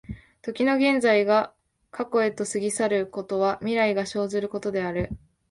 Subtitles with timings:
[0.41, 1.53] 時の現在が
[1.91, 5.11] 過去へと過ぎ去ることは、未来が生ずることである。